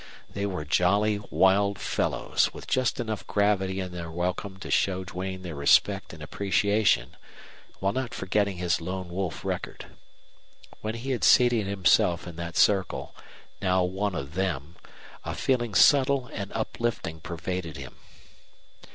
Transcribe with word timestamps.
They 0.33 0.47
were 0.47 0.65
jolly, 0.65 1.19
wild 1.29 1.77
fellows, 1.77 2.51
with 2.55 2.65
just 2.65 2.99
enough 2.99 3.27
gravity 3.27 3.79
in 3.79 3.91
their 3.91 4.09
welcome 4.09 4.57
to 4.57 4.71
show 4.71 5.03
Duane 5.03 5.43
their 5.43 5.53
respect 5.53 6.11
and 6.11 6.23
appreciation, 6.23 7.15
while 7.79 7.93
not 7.93 8.15
forgetting 8.15 8.57
his 8.57 8.81
lone 8.81 9.09
wolf 9.09 9.45
record. 9.45 9.85
When 10.81 10.95
he 10.95 11.11
had 11.11 11.23
seated 11.23 11.67
himself 11.67 12.25
in 12.25 12.35
that 12.37 12.57
circle, 12.57 13.15
now 13.61 13.83
one 13.83 14.15
of 14.15 14.33
them, 14.33 14.75
a 15.23 15.35
feeling 15.35 15.75
subtle 15.75 16.31
and 16.33 16.51
uplifting 16.53 17.19
pervaded 17.19 17.77
him. 17.77 17.95